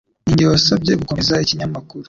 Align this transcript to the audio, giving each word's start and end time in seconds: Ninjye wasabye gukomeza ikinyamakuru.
Ninjye 0.23 0.43
wasabye 0.51 0.91
gukomeza 1.01 1.41
ikinyamakuru. 1.43 1.99